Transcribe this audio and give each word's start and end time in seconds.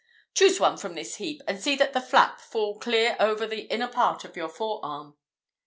Choose 0.33 0.59
one 0.59 0.77
from 0.77 0.95
this 0.95 1.17
heap; 1.17 1.43
and 1.47 1.61
see 1.61 1.75
that 1.75 1.93
the 1.93 2.01
flap 2.01 2.39
fall 2.39 2.79
clear 2.79 3.15
over 3.19 3.45
the 3.45 3.71
inner 3.71 3.87
part 3.87 4.23
of 4.25 4.35
your 4.35 4.49
fore 4.49 4.83
arm." 4.83 5.15